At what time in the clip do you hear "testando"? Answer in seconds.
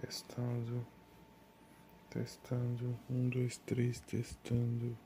0.00-0.86, 2.10-2.98, 4.00-4.96